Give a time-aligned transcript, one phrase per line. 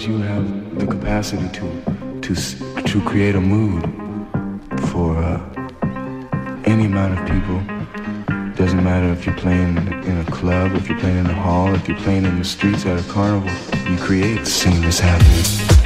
[0.00, 2.34] because you have the capacity to to
[2.84, 3.82] to create a mood
[4.88, 5.40] for uh,
[6.64, 7.60] any amount of people.
[8.54, 11.86] Doesn't matter if you're playing in a club, if you're playing in a hall, if
[11.86, 13.50] you're playing in the streets at a carnival.
[13.90, 15.79] You create seamless happiness.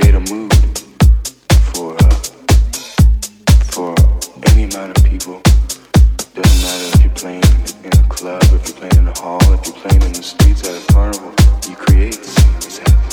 [0.00, 0.52] create a mood
[1.72, 2.14] for uh,
[3.72, 3.94] for
[4.52, 5.40] any amount of people.
[6.34, 7.42] Doesn't matter if you're playing
[7.82, 10.68] in a club, if you're playing in a hall, if you're playing in the streets
[10.68, 11.32] at a carnival.
[11.68, 12.16] You create.
[12.16, 13.07] It's.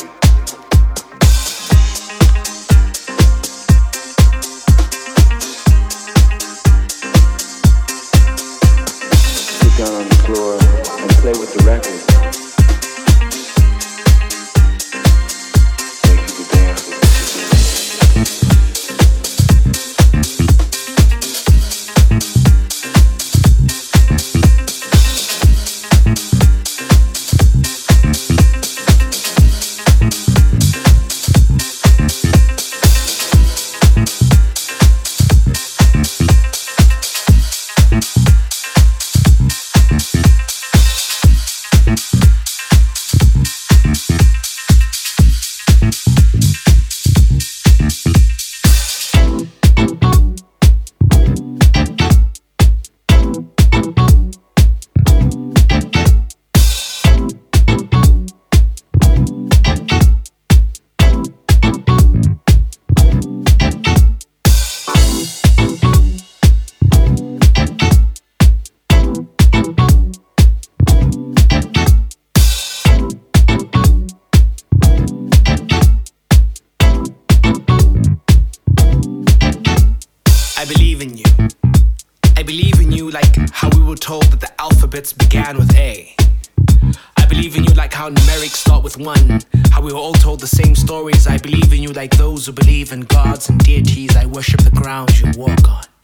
[90.45, 91.25] the same stories.
[91.25, 94.15] I believe in you like those who believe in gods and deities.
[94.15, 95.94] I worship the ground you walk on.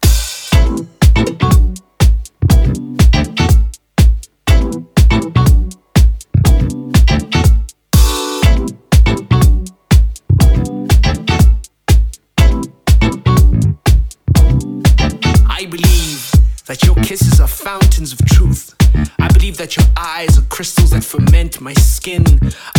[19.61, 22.25] that your eyes are crystals that ferment my skin.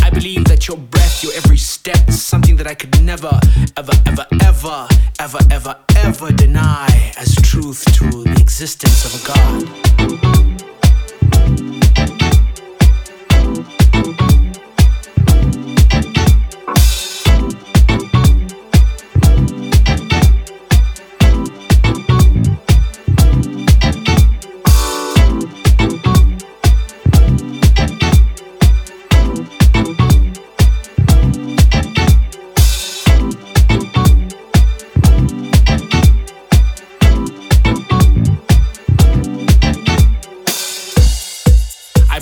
[0.02, 3.38] I believe that your breath, your every step is something that I could never,
[3.76, 4.88] ever, ever, ever,
[5.20, 9.82] ever, ever, ever deny as truth to the existence of a God.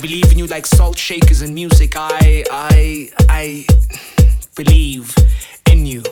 [0.00, 1.92] believe in you like salt shakers and music.
[1.96, 3.66] I, I, I
[4.54, 5.14] believe
[5.70, 6.02] in you.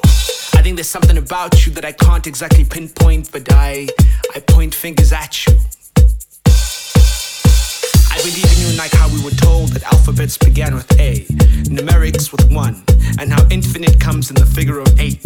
[0.55, 3.89] I think there's something about you that I can't exactly pinpoint, but I,
[4.35, 5.59] I point fingers at you.
[8.19, 11.25] I believe in you like how we were told that alphabets began with A,
[11.71, 12.83] numerics with one,
[13.21, 15.23] and how infinite comes in the figure of eight.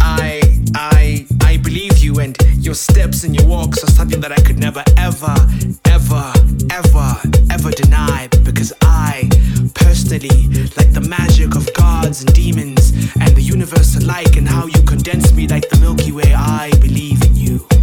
[0.00, 0.42] I
[0.74, 4.58] I I believe you and your steps and your walks are something that I could
[4.58, 5.36] never ever
[5.84, 6.32] ever
[6.72, 7.08] ever
[7.52, 9.28] ever deny because I
[9.74, 14.82] personally like the magic of gods and demons and the universe alike and how you
[14.82, 16.34] condense me like the Milky Way.
[16.34, 17.75] I believe in you.